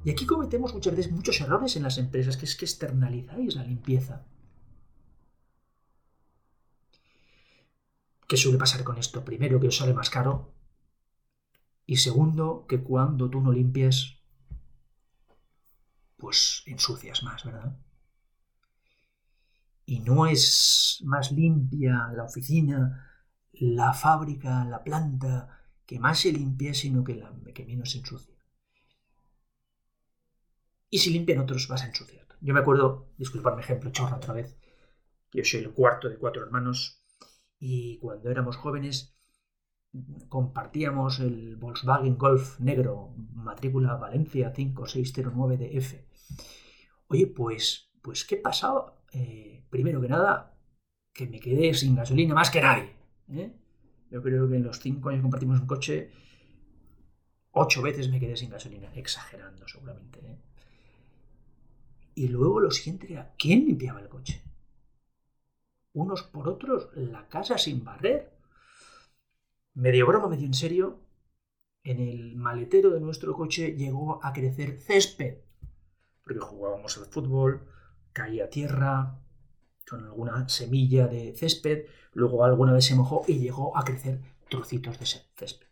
Y 0.04 0.10
aquí 0.10 0.26
cometemos 0.26 0.74
muchas 0.74 0.96
veces 0.96 1.12
muchos 1.12 1.40
errores 1.42 1.76
en 1.76 1.84
las 1.84 1.98
empresas, 1.98 2.38
que 2.38 2.46
es 2.46 2.56
que 2.56 2.66
externalizáis 2.66 3.56
la 3.56 3.64
limpieza. 3.64 4.26
¿Qué 8.28 8.38
suele 8.38 8.58
pasar 8.58 8.84
con 8.84 8.98
esto? 8.98 9.24
Primero, 9.24 9.60
que 9.60 9.68
os 9.68 9.78
sale 9.78 9.94
más 9.94 10.10
caro 10.10 10.56
y 11.86 11.98
segundo, 11.98 12.66
que 12.68 12.82
cuando 12.82 13.30
tú 13.30 13.42
no 13.42 13.52
limpias, 13.52 14.18
pues 16.18 16.64
ensucias 16.66 17.24
más, 17.24 17.44
¿verdad? 17.44 17.78
Y 19.86 20.00
no 20.00 20.26
es 20.26 21.02
más 21.04 21.32
limpia 21.32 22.10
la 22.16 22.24
oficina, 22.24 23.12
la 23.54 23.94
fábrica, 23.94 24.66
la 24.66 24.84
planta, 24.84 25.56
que 25.86 26.00
más 26.00 26.20
se 26.20 26.32
limpia, 26.32 26.74
sino 26.74 27.04
que, 27.04 27.16
la, 27.16 27.32
que 27.54 27.66
menos 27.66 27.92
se 27.92 28.00
ensucia. 28.00 28.36
Y 30.90 31.00
si 31.00 31.12
limpian 31.12 31.40
otros, 31.40 31.68
vas 31.68 31.84
a 31.84 31.88
ensuciar. 31.88 32.26
Yo 32.42 32.54
me 32.54 32.62
acuerdo, 32.62 33.12
disculpadme 33.18 33.62
ejemplo, 33.62 33.92
chorra 33.92 34.18
otra 34.18 34.34
vez, 34.34 34.58
que 35.30 35.40
yo 35.40 35.46
soy 35.46 35.60
el 35.62 35.74
cuarto 35.74 36.10
de 36.10 36.18
cuatro 36.18 36.44
hermanos, 36.44 37.04
y 37.60 38.00
cuando 38.00 38.30
éramos 38.30 38.58
jóvenes 38.58 39.15
compartíamos 40.30 41.20
el 41.20 41.56
Volkswagen 41.56 42.18
Golf 42.18 42.60
negro, 42.60 43.14
matrícula 43.34 43.96
Valencia 43.96 44.54
5609DF. 44.54 46.02
Oye, 47.08 47.28
pues, 47.28 47.92
pues 48.02 48.26
¿qué 48.26 48.38
pasaba? 48.38 48.98
Eh, 49.12 49.64
primero 49.70 50.02
que 50.02 50.10
nada, 50.10 50.58
que 51.14 51.28
me 51.28 51.40
quedé 51.40 51.74
sin 51.74 51.96
gasolina 51.96 52.34
más 52.34 52.50
que 52.50 52.62
nadie. 52.62 52.96
¿eh? 53.32 53.54
Yo 54.10 54.22
creo 54.22 54.50
que 54.50 54.56
en 54.56 54.64
los 54.64 54.80
cinco 54.80 55.10
años 55.10 55.20
que 55.20 55.24
compartimos 55.24 55.60
un 55.62 55.68
coche, 55.68 56.12
ocho 57.52 57.82
veces 57.82 58.10
me 58.10 58.20
quedé 58.20 58.36
sin 58.36 58.50
gasolina, 58.50 58.92
exagerando 58.96 59.68
seguramente. 59.68 60.20
¿eh? 60.20 60.38
Y 62.16 62.28
luego 62.28 62.60
lo 62.60 62.72
siguiente 62.72 63.12
era, 63.12 63.34
¿quién 63.38 63.66
limpiaba 63.66 64.02
el 64.02 64.10
coche? 64.10 64.42
Unos 65.94 66.24
por 66.24 66.50
otros, 66.50 66.90
la 66.96 67.28
casa 67.30 67.58
sin 67.58 67.84
barrer 67.84 68.35
medio 69.76 70.08
broma, 70.08 70.28
medio 70.28 70.48
en 70.48 70.54
serio, 70.54 71.00
en 71.84 72.00
el 72.00 72.36
maletero 72.36 72.90
de 72.90 73.00
nuestro 73.00 73.34
coche 73.34 73.76
llegó 73.78 74.20
a 74.24 74.34
crecer 74.34 74.82
césped. 74.82 75.38
Porque 76.24 76.40
jugábamos 76.40 76.98
al 76.98 77.06
fútbol, 77.06 77.68
caía 78.12 78.50
tierra, 78.50 79.20
con 79.88 80.04
alguna 80.04 80.50
semilla 80.50 81.08
de 81.08 81.36
césped, 81.36 81.86
luego 82.14 82.44
alguna 82.44 82.74
vez 82.74 82.86
se 82.86 82.96
mojó 82.96 83.24
y 83.28 83.38
llegó 83.38 83.78
a 83.78 83.84
crecer 83.84 84.20
trocitos 84.50 85.00
de 85.00 85.06
césped. 85.06 85.68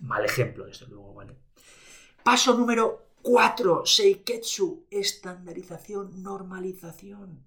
Mal 0.00 0.24
ejemplo, 0.24 0.64
desde 0.64 0.86
luego, 0.86 1.12
¿vale? 1.12 1.36
Paso 2.22 2.56
número 2.56 3.08
4, 3.22 3.84
Seiketsu, 3.84 4.86
estandarización, 4.90 6.22
normalización, 6.22 7.44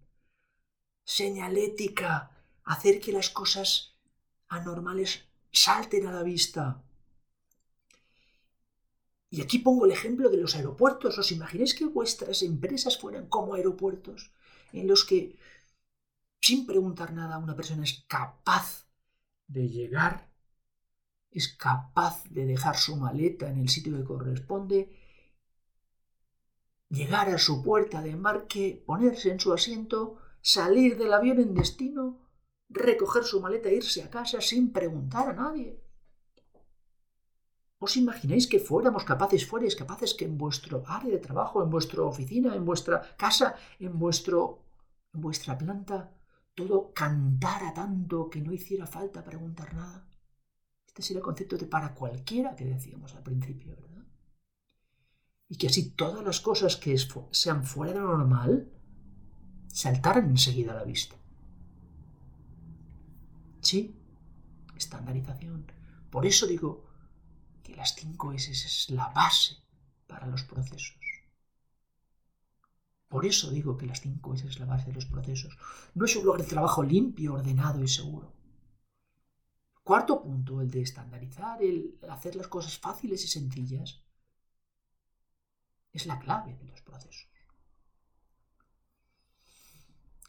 señalética, 1.03 2.31
hacer 2.63 2.99
que 2.99 3.13
las 3.13 3.29
cosas 3.29 3.90
anormales 4.51 5.25
salten 5.51 6.05
a 6.07 6.11
la 6.11 6.23
vista. 6.23 6.83
Y 9.29 9.41
aquí 9.41 9.59
pongo 9.59 9.85
el 9.85 9.91
ejemplo 9.91 10.29
de 10.29 10.37
los 10.37 10.55
aeropuertos. 10.55 11.17
¿Os 11.17 11.31
imagináis 11.31 11.73
que 11.73 11.85
vuestras 11.85 12.43
empresas 12.43 12.97
fueran 12.97 13.27
como 13.27 13.53
aeropuertos 13.53 14.33
en 14.73 14.87
los 14.87 15.05
que, 15.05 15.39
sin 16.41 16.65
preguntar 16.65 17.13
nada, 17.13 17.37
una 17.37 17.55
persona 17.55 17.83
es 17.83 18.03
capaz 18.07 18.85
de 19.47 19.69
llegar, 19.69 20.29
es 21.31 21.47
capaz 21.47 22.23
de 22.29 22.45
dejar 22.45 22.75
su 22.75 22.97
maleta 22.97 23.49
en 23.49 23.57
el 23.57 23.69
sitio 23.69 23.95
que 23.95 24.03
corresponde, 24.03 24.79
llegar 26.89 27.29
a 27.29 27.37
su 27.37 27.63
puerta 27.63 28.01
de 28.01 28.11
embarque, 28.11 28.83
ponerse 28.85 29.31
en 29.31 29.39
su 29.39 29.53
asiento, 29.53 30.17
salir 30.41 30.97
del 30.97 31.13
avión 31.13 31.39
en 31.39 31.53
destino, 31.53 32.30
recoger 32.71 33.23
su 33.23 33.39
maleta 33.41 33.69
e 33.69 33.75
irse 33.75 34.01
a 34.03 34.09
casa 34.09 34.41
sin 34.41 34.71
preguntar 34.71 35.29
a 35.29 35.33
nadie. 35.33 35.79
¿Os 37.79 37.97
imagináis 37.97 38.45
que 38.45 38.59
fuéramos 38.59 39.03
capaces, 39.03 39.45
fuerais 39.45 39.75
capaces 39.75 40.13
que 40.13 40.25
en 40.25 40.37
vuestro 40.37 40.83
área 40.85 41.11
de 41.11 41.25
trabajo, 41.27 41.63
en 41.63 41.69
vuestra 41.69 42.03
oficina, 42.03 42.55
en 42.55 42.63
vuestra 42.63 43.01
casa, 43.17 43.55
en 43.79 43.97
vuestro 43.97 44.61
en 45.13 45.21
vuestra 45.21 45.57
planta, 45.57 46.13
todo 46.55 46.93
cantara 46.93 47.73
tanto 47.73 48.29
que 48.29 48.41
no 48.41 48.51
hiciera 48.53 48.87
falta 48.87 49.23
preguntar 49.23 49.73
nada? 49.73 50.07
Este 50.87 51.01
sería 51.01 51.19
el 51.19 51.25
concepto 51.25 51.57
de 51.57 51.65
para 51.65 51.93
cualquiera 51.93 52.55
que 52.55 52.65
decíamos 52.65 53.15
al 53.15 53.23
principio, 53.23 53.75
¿verdad? 53.75 54.05
Y 55.49 55.57
que 55.57 55.67
así 55.67 55.91
todas 55.91 56.23
las 56.23 56.39
cosas 56.39 56.77
que 56.77 56.95
sean 57.31 57.65
fuera 57.65 57.93
de 57.93 57.99
lo 57.99 58.17
normal 58.17 58.71
saltaran 59.67 60.29
enseguida 60.29 60.73
a 60.73 60.75
la 60.75 60.83
vista. 60.83 61.20
Sí, 63.61 63.95
estandarización. 64.75 65.71
Por 66.09 66.25
eso 66.25 66.47
digo, 66.47 66.91
que 67.63 67.75
las 67.75 67.95
5 67.95 68.33
S 68.33 68.51
es 68.51 68.89
la 68.89 69.09
base 69.09 69.57
para 70.07 70.27
los 70.27 70.43
procesos. 70.43 70.97
Por 73.07 73.25
eso 73.25 73.51
digo 73.51 73.77
que 73.77 73.85
las 73.85 74.01
5 74.01 74.33
S 74.35 74.47
es 74.47 74.59
la 74.59 74.65
base 74.65 74.87
de 74.87 74.93
los 74.93 75.05
procesos. 75.05 75.57
No 75.93 76.05
es 76.05 76.15
un 76.15 76.25
lugar 76.25 76.41
de 76.41 76.47
trabajo 76.47 76.83
limpio, 76.83 77.33
ordenado 77.33 77.83
y 77.83 77.87
seguro. 77.87 78.33
Cuarto 79.83 80.21
punto, 80.21 80.61
el 80.61 80.69
de 80.69 80.81
estandarizar, 80.81 81.61
el 81.61 81.99
hacer 82.09 82.35
las 82.35 82.47
cosas 82.47 82.77
fáciles 82.77 83.23
y 83.23 83.27
sencillas, 83.27 84.03
es 85.91 86.05
la 86.05 86.19
clave 86.19 86.55
de 86.55 86.65
los 86.65 86.81
procesos. 86.81 87.27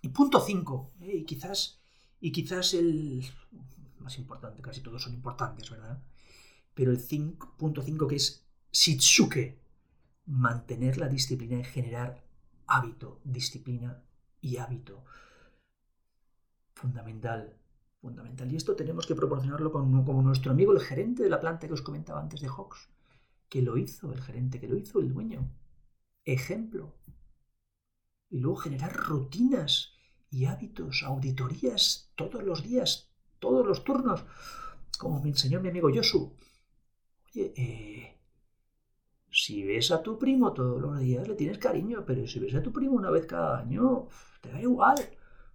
Y 0.00 0.08
punto 0.08 0.40
5, 0.40 0.94
eh, 1.00 1.18
y, 1.18 1.24
quizás, 1.24 1.81
y 2.22 2.32
quizás 2.32 2.72
el 2.72 3.22
más 3.98 4.16
importante, 4.16 4.62
casi 4.62 4.80
todos 4.80 5.02
son 5.02 5.12
importantes, 5.12 5.68
¿verdad? 5.70 6.02
pero 6.74 6.90
el 6.90 6.98
5.5 6.98 8.06
que 8.06 8.16
es 8.16 8.46
Shitsuke, 8.72 9.58
mantener 10.26 10.98
la 10.98 11.08
disciplina 11.08 11.58
y 11.58 11.64
generar 11.64 12.24
hábito, 12.66 13.20
disciplina 13.24 14.02
y 14.40 14.56
hábito. 14.56 15.04
Fundamental, 16.74 17.58
fundamental. 18.00 18.50
Y 18.50 18.56
esto 18.56 18.74
tenemos 18.74 19.06
que 19.06 19.14
proporcionarlo 19.14 19.70
con, 19.70 20.04
como 20.04 20.22
nuestro 20.22 20.52
amigo, 20.52 20.72
el 20.72 20.80
gerente 20.80 21.22
de 21.22 21.28
la 21.28 21.40
planta 21.40 21.66
que 21.66 21.74
os 21.74 21.82
comentaba 21.82 22.20
antes 22.20 22.40
de 22.40 22.48
Hawks, 22.48 22.88
que 23.48 23.62
lo 23.62 23.76
hizo, 23.76 24.12
el 24.12 24.22
gerente 24.22 24.58
que 24.58 24.68
lo 24.68 24.76
hizo, 24.76 25.00
el 25.00 25.12
dueño. 25.12 25.50
Ejemplo. 26.24 26.94
Y 28.30 28.38
luego 28.38 28.56
generar 28.56 28.94
rutinas 28.96 29.92
y 30.32 30.46
hábitos, 30.46 31.04
auditorías 31.04 32.10
todos 32.16 32.42
los 32.42 32.64
días, 32.64 33.10
todos 33.38 33.64
los 33.64 33.84
turnos, 33.84 34.24
como 34.98 35.20
me 35.20 35.28
enseñó 35.28 35.60
mi 35.60 35.68
amigo 35.68 35.90
Yosu 35.90 36.34
eh, 37.34 38.18
si 39.30 39.62
ves 39.62 39.90
a 39.90 40.02
tu 40.02 40.18
primo 40.18 40.52
todos 40.52 40.80
los 40.80 40.98
días 41.00 41.26
le 41.26 41.34
tienes 41.34 41.58
cariño, 41.58 42.04
pero 42.06 42.26
si 42.26 42.38
ves 42.38 42.54
a 42.54 42.62
tu 42.62 42.72
primo 42.72 42.94
una 42.94 43.10
vez 43.10 43.26
cada 43.26 43.58
año, 43.58 44.08
te 44.40 44.50
da 44.50 44.60
igual. 44.60 44.98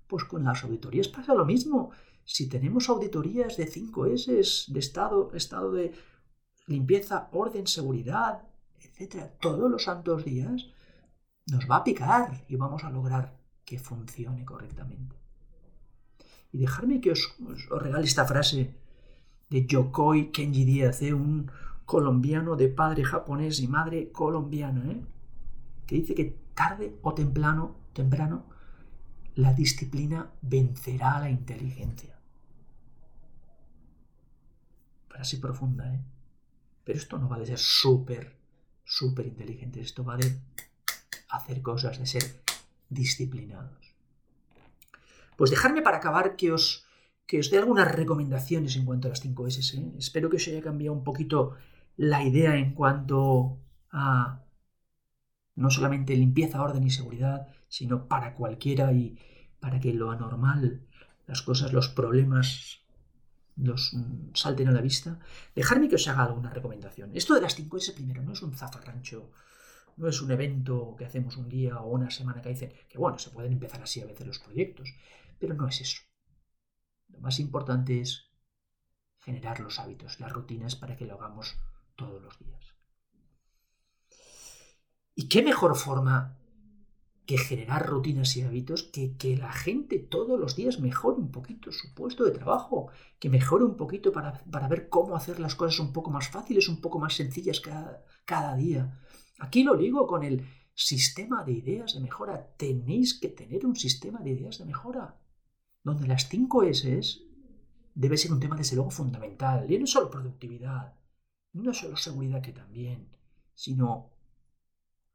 Pues 0.07 0.23
con 0.23 0.43
las 0.43 0.63
auditorías 0.63 1.07
pasa 1.09 1.35
lo 1.35 1.45
mismo. 1.45 1.91
Si 2.23 2.49
tenemos 2.49 2.89
auditorías 2.89 3.55
de 3.57 3.67
5 3.67 4.05
S, 4.07 4.31
de 4.73 4.79
estado, 4.79 5.31
estado 5.33 5.71
de 5.71 5.93
limpieza, 6.65 7.29
orden, 7.31 7.67
seguridad, 7.67 8.41
etcétera, 8.79 9.37
todos 9.39 9.69
los 9.69 9.83
santos 9.83 10.25
días, 10.25 10.67
nos 11.45 11.69
va 11.69 11.77
a 11.77 11.83
picar 11.83 12.45
y 12.49 12.55
vamos 12.55 12.83
a 12.83 12.89
lograr 12.89 13.36
que 13.67 13.77
funcione 13.77 14.45
correctamente. 14.45 15.17
Y 16.53 16.57
dejarme 16.59 17.01
que 17.01 17.11
os, 17.11 17.35
regale 17.69 18.05
esta 18.05 18.25
frase 18.25 18.73
de 19.49 19.67
Yokoi 19.67 20.31
Kenji 20.31 20.63
Díaz, 20.63 21.01
¿eh? 21.01 21.13
un, 21.13 21.51
colombiano 21.83 22.55
de 22.55 22.69
padre 22.69 23.03
japonés 23.03 23.59
y 23.59 23.67
madre 23.67 24.11
colombiana, 24.11 24.91
¿eh? 24.91 25.01
que 25.85 25.95
dice 25.95 26.15
que 26.15 26.37
tarde 26.53 26.97
o 27.01 27.13
temprano, 27.13 27.75
temprano 27.93 28.45
la 29.35 29.53
disciplina 29.53 30.31
vencerá 30.41 31.17
a 31.17 31.21
la 31.21 31.29
inteligencia. 31.29 32.17
Frase 35.09 35.37
profunda, 35.39 35.93
¿eh? 35.93 36.01
Pero 36.85 36.97
esto 36.97 37.17
no 37.17 37.27
va 37.27 37.37
de 37.37 37.47
ser 37.47 37.59
súper, 37.59 38.37
súper 38.85 39.27
inteligente, 39.27 39.81
esto 39.81 40.05
va 40.05 40.15
de 40.15 40.39
hacer 41.29 41.61
cosas, 41.61 41.99
de 41.99 42.05
ser 42.05 42.46
disciplinados. 42.89 43.95
Pues 45.35 45.51
dejarme 45.51 45.81
para 45.81 45.97
acabar 45.97 46.35
que 46.35 46.51
os, 46.51 46.85
que 47.25 47.39
os 47.39 47.49
dé 47.51 47.57
algunas 47.57 47.91
recomendaciones 47.91 48.75
en 48.75 48.85
cuanto 48.85 49.07
a 49.07 49.09
las 49.09 49.21
5 49.21 49.47
S. 49.47 49.77
¿eh? 49.77 49.91
Espero 49.97 50.29
que 50.29 50.37
os 50.37 50.47
haya 50.47 50.61
cambiado 50.61 50.93
un 50.93 51.03
poquito 51.03 51.55
la 51.95 52.23
idea 52.23 52.55
en 52.55 52.73
cuanto 52.73 53.59
a 53.91 54.43
no 55.55 55.69
solamente 55.71 56.15
limpieza, 56.15 56.61
orden 56.61 56.83
y 56.83 56.91
seguridad, 56.91 57.47
sino 57.67 58.07
para 58.07 58.35
cualquiera 58.35 58.93
y 58.93 59.17
para 59.59 59.79
que 59.79 59.93
lo 59.93 60.11
anormal, 60.11 60.81
las 61.25 61.41
cosas, 61.41 61.73
los 61.73 61.89
problemas 61.89 62.81
los 63.57 63.93
mm, 63.93 64.33
salten 64.33 64.67
a 64.67 64.71
la 64.71 64.81
vista, 64.81 65.19
dejarme 65.55 65.89
que 65.89 65.95
os 65.95 66.07
haga 66.07 66.23
alguna 66.23 66.51
recomendación. 66.51 67.11
Esto 67.13 67.33
de 67.33 67.41
las 67.41 67.55
5 67.55 67.77
S 67.77 67.93
primero 67.93 68.21
no 68.21 68.33
es 68.33 68.41
un 68.41 68.53
zafarrancho, 68.53 69.31
no 69.97 70.07
es 70.07 70.21
un 70.21 70.31
evento 70.31 70.95
que 70.97 71.05
hacemos 71.05 71.37
un 71.37 71.49
día 71.49 71.79
o 71.81 71.89
una 71.89 72.09
semana 72.09 72.41
que 72.41 72.49
dicen 72.49 72.71
que 72.87 72.97
bueno, 72.97 73.19
se 73.19 73.31
pueden 73.31 73.51
empezar 73.51 73.81
así 73.81 73.99
a 73.99 74.05
veces 74.05 74.25
los 74.25 74.39
proyectos, 74.39 74.93
pero 75.39 75.55
no 75.55 75.67
es 75.67 75.81
eso. 75.81 76.03
Lo 77.09 77.19
más 77.19 77.39
importante 77.39 77.99
es 77.99 78.31
generar 79.17 79.59
los 79.59 79.79
hábitos, 79.79 80.19
las 80.19 80.31
rutinas 80.31 80.75
para 80.75 80.95
que 80.95 81.05
lo 81.05 81.15
hagamos 81.15 81.57
todos 81.95 82.21
los 82.21 82.37
días. 82.39 82.75
¿Y 85.15 85.27
qué 85.29 85.41
mejor 85.41 85.75
forma 85.75 86.37
que 87.25 87.37
generar 87.37 87.85
rutinas 87.85 88.37
y 88.37 88.43
hábitos 88.43 88.83
que 88.83 89.17
que 89.17 89.35
la 89.35 89.51
gente 89.51 89.99
todos 89.99 90.39
los 90.39 90.55
días 90.55 90.79
mejore 90.79 91.17
un 91.17 91.31
poquito 91.31 91.71
su 91.71 91.93
puesto 91.93 92.23
de 92.23 92.31
trabajo, 92.31 92.89
que 93.19 93.29
mejore 93.29 93.65
un 93.65 93.75
poquito 93.75 94.11
para, 94.13 94.43
ver 94.69 94.89
cómo 94.89 95.15
hacer 95.15 95.39
las 95.39 95.55
cosas 95.55 95.79
un 95.79 95.91
poco 95.91 96.09
más 96.11 96.29
fáciles, 96.29 96.69
un 96.69 96.79
poco 96.79 96.99
más 96.99 97.15
sencillas 97.15 97.59
cada, 97.59 98.05
cada 98.23 98.55
día? 98.55 98.97
Aquí 99.39 99.63
lo 99.63 99.75
digo 99.75 100.07
con 100.07 100.23
el 100.23 100.45
sistema 100.73 101.43
de 101.43 101.53
ideas 101.53 101.93
de 101.93 101.99
mejora. 101.99 102.55
Tenéis 102.57 103.19
que 103.19 103.29
tener 103.29 103.65
un 103.65 103.75
sistema 103.75 104.19
de 104.19 104.31
ideas 104.31 104.57
de 104.57 104.65
mejora, 104.65 105.19
donde 105.83 106.07
las 106.07 106.27
5 106.29 106.63
S 106.63 107.19
debe 107.93 108.17
ser 108.17 108.31
un 108.31 108.39
tema 108.39 108.55
desde 108.55 108.75
luego 108.75 108.91
fundamental. 108.91 109.71
Y 109.71 109.77
no 109.79 109.87
solo 109.87 110.09
productividad, 110.09 110.95
no 111.53 111.73
solo 111.73 111.97
seguridad 111.97 112.41
que 112.41 112.53
también, 112.53 113.09
sino 113.53 114.11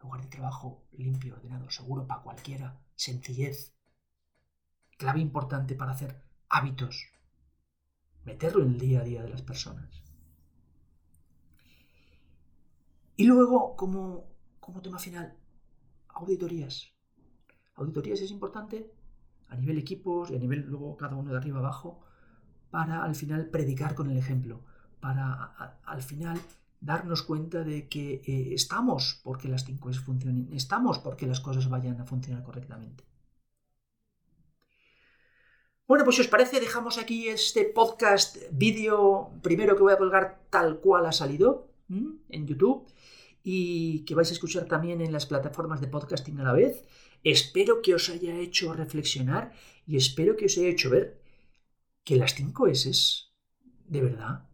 lugar 0.01 0.23
de 0.23 0.29
trabajo 0.29 0.85
limpio, 0.93 1.35
ordenado, 1.35 1.71
seguro 1.71 2.07
para 2.07 2.23
cualquiera, 2.23 2.81
sencillez, 2.97 3.75
clave 4.99 5.21
importante 5.21 5.75
para 5.75 5.93
hacer 5.93 6.23
hábitos, 6.49 7.07
meterlo 8.25 8.63
en 8.63 8.73
el 8.73 8.79
día 8.79 9.01
a 9.01 9.05
día 9.05 9.23
de 9.23 9.31
las 9.31 9.43
personas. 9.43 10.03
Y 13.23 13.25
luego, 13.25 13.77
como, 13.77 14.35
como 14.59 14.83
tema 14.83 14.99
final, 14.99 15.37
auditorías. 16.09 16.93
Auditorías 17.77 18.21
es 18.21 18.33
importante 18.33 18.91
a 19.47 19.55
nivel 19.55 19.79
equipos 19.79 20.29
y 20.33 20.35
a 20.35 20.41
nivel 20.41 20.67
luego 20.67 20.97
cada 20.97 21.15
uno 21.15 21.31
de 21.31 21.37
arriba 21.37 21.61
abajo 21.61 22.01
para 22.73 23.05
al 23.05 23.15
final 23.15 23.49
predicar 23.49 23.95
con 23.95 24.11
el 24.11 24.19
ejemplo 24.19 24.65
para 24.99 25.79
al 25.85 26.03
final 26.03 26.37
darnos 26.81 27.23
cuenta 27.23 27.63
de 27.63 27.89
que 27.89 28.23
eh, 28.27 28.55
estamos 28.55 29.21
porque 29.23 29.47
las 29.47 29.65
5 29.67 29.91
S 29.91 30.01
funcionen, 30.01 30.53
estamos 30.53 30.99
porque 30.99 31.29
las 31.29 31.39
cosas 31.39 31.69
vayan 31.69 32.01
a 32.01 32.05
funcionar 32.05 32.43
correctamente. 32.43 33.05
Bueno, 35.87 36.03
pues 36.03 36.17
si 36.17 36.23
os 36.23 36.29
parece, 36.29 36.59
dejamos 36.59 36.99
aquí 36.99 37.29
este 37.29 37.67
podcast 37.67 38.39
vídeo 38.51 39.31
primero 39.43 39.77
que 39.77 39.83
voy 39.83 39.93
a 39.93 39.99
colgar 39.99 40.41
tal 40.51 40.81
cual 40.81 41.07
ha 41.07 41.13
salido 41.13 41.69
en 41.89 42.47
YouTube 42.47 42.89
y 43.43 44.05
que 44.05 44.15
vais 44.15 44.31
a 44.31 44.33
escuchar 44.33 44.65
también 44.67 45.01
en 45.01 45.13
las 45.13 45.27
plataformas 45.27 45.81
de 45.81 45.89
podcasting 45.89 46.41
a 46.41 46.45
la 46.45 46.53
vez. 46.53 46.85
Espero 47.25 47.83
que 47.83 47.95
os 47.95 48.09
haya 48.09 48.37
hecho 48.39 48.73
reflexionar 48.73 49.53
y 49.87 49.97
espero 49.97 50.37
que 50.37 50.47
os 50.47 50.57
haya 50.59 50.69
hecho 50.69 50.91
ver 50.91 51.21
que 52.05 52.17
las 52.17 52.35
5 52.35 52.69
S, 52.69 52.93
de 53.87 54.01
verdad, 54.01 54.45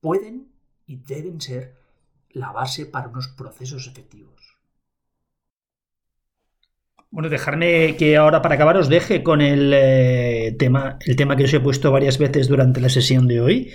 pueden 0.00 0.52
y 0.86 0.96
deben 0.96 1.40
ser 1.40 1.76
la 2.30 2.52
base 2.52 2.86
para 2.86 3.08
unos 3.08 3.28
procesos 3.28 3.86
efectivos. 3.86 4.32
Bueno, 7.10 7.28
dejarme 7.28 7.96
que 7.98 8.16
ahora 8.16 8.40
para 8.40 8.54
acabar 8.54 8.78
os 8.78 8.88
deje 8.88 9.22
con 9.22 9.42
el, 9.42 9.70
eh, 9.74 10.56
tema, 10.58 10.98
el 11.04 11.14
tema 11.14 11.36
que 11.36 11.44
os 11.44 11.52
he 11.52 11.60
puesto 11.60 11.92
varias 11.92 12.16
veces 12.16 12.48
durante 12.48 12.80
la 12.80 12.88
sesión 12.88 13.28
de 13.28 13.40
hoy, 13.42 13.72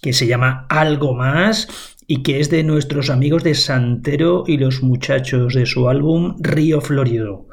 que 0.00 0.12
se 0.12 0.28
llama 0.28 0.66
Algo 0.70 1.12
más 1.12 1.95
y 2.06 2.22
que 2.22 2.40
es 2.40 2.50
de 2.50 2.62
nuestros 2.62 3.10
amigos 3.10 3.42
de 3.42 3.54
Santero 3.54 4.44
y 4.46 4.58
los 4.58 4.82
muchachos 4.82 5.54
de 5.54 5.66
su 5.66 5.88
álbum 5.88 6.36
Río 6.40 6.80
Florido. 6.80 7.48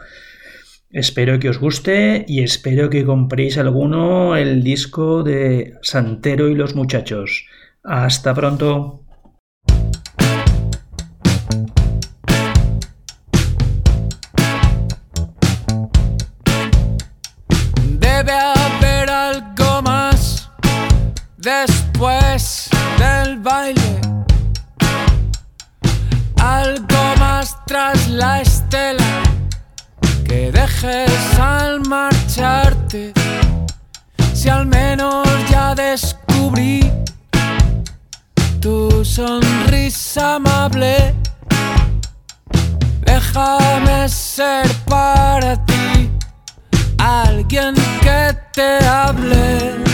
Espero 0.92 1.40
que 1.40 1.50
os 1.50 1.58
guste 1.58 2.24
y 2.28 2.44
espero 2.44 2.90
que 2.90 3.04
compréis 3.04 3.58
alguno 3.58 4.36
el 4.36 4.62
disco 4.62 5.24
de 5.24 5.74
Santero 5.82 6.50
y 6.50 6.56
los 6.56 6.76
muchachos. 6.76 7.48
Hasta 7.84 8.34
pronto. 8.36 9.00
Debe 18.00 18.32
haber 18.32 19.10
algo 19.10 19.82
más 19.82 20.52
después 21.38 22.70
tras 27.66 28.08
la 28.10 28.42
estela 28.42 29.24
que 30.28 30.52
dejes 30.52 31.40
al 31.40 31.82
marcharte. 31.88 33.14
Si 34.34 34.50
al 34.50 34.66
menos 34.66 35.28
ya 35.50 35.74
descubrí 35.76 36.92
tu 38.64 39.04
sonrisa 39.04 40.36
amable. 40.36 41.14
Déjame 43.06 44.08
ser 44.08 44.68
para 44.86 45.58
ti 45.66 46.10
alguien 46.98 47.76
que 48.02 48.38
te 48.54 48.86
hable. 48.86 49.93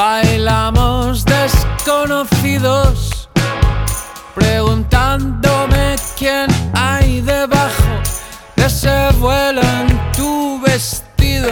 Bailamos 0.00 1.26
desconocidos, 1.26 3.28
preguntándome 4.34 5.96
quién 6.18 6.46
hay 6.72 7.20
debajo 7.20 8.00
de 8.56 8.64
ese 8.64 9.10
vuelo 9.18 9.60
en 9.60 10.12
tu 10.12 10.58
vestido. 10.62 11.50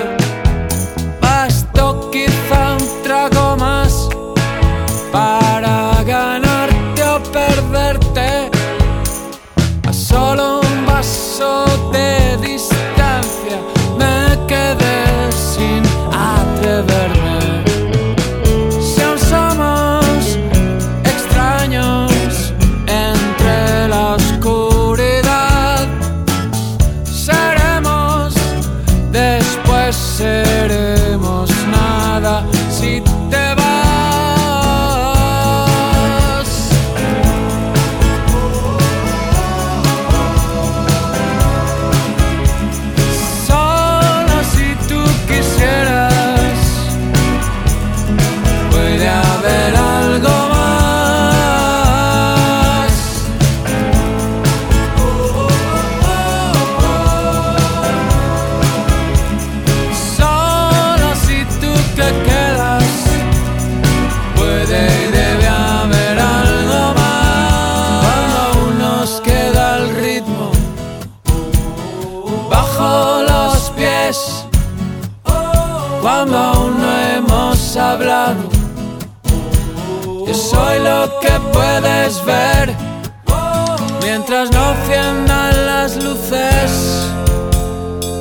Mientras 84.10 84.50
no 84.50 84.72
enciendan 84.72 85.66
las 85.66 85.96
luces. 86.02 86.70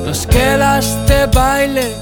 Nos 0.04 0.26
queda 0.26 0.78
este 0.78 1.26
baile 1.26 1.94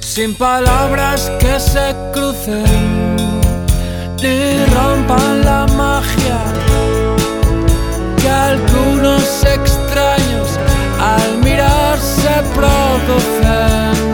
sin 0.00 0.34
palabras 0.34 1.32
que 1.40 1.58
se 1.58 1.86
crucen 2.12 3.16
ni 4.22 4.64
rompan 4.66 5.44
la 5.44 5.66
magia 5.76 6.38
que 8.18 8.28
algunos 8.28 9.44
extraños 9.56 10.48
al 11.00 11.38
mirarse 11.38 12.30
producen. 12.54 14.11